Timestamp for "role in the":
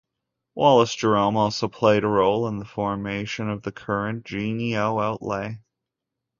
2.07-2.65